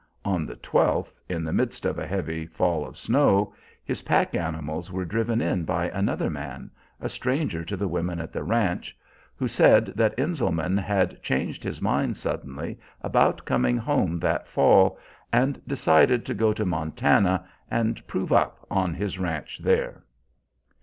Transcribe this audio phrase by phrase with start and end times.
[0.25, 3.53] On the 12th, in the midst of a heavy fall of snow,
[3.83, 8.33] his pack animals were driven in by another man, a stranger to the women at
[8.33, 8.97] the ranch,
[9.35, 14.97] who said that Enselman had changed his mind suddenly about coming home that fall,
[15.31, 20.01] and decided to go to Montana and "prove up" on his ranch there.